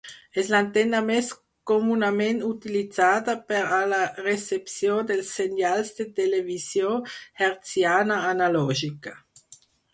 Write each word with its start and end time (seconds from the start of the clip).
És 0.41 0.47
l'antena 0.51 1.01
més 1.09 1.27
comunament 1.71 2.39
utilitzada 2.47 3.35
per 3.51 3.61
a 3.81 3.83
la 3.93 4.01
recepció 4.29 4.97
dels 5.13 5.31
senyals 5.43 5.95
de 6.01 6.11
televisió 6.23 6.97
hertziana 7.45 8.21
analògica. 8.35 9.19